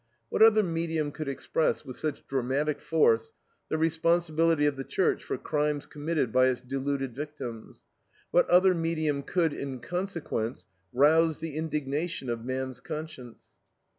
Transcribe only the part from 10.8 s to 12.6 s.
rouse the indignation of